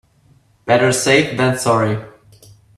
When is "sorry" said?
1.59-2.03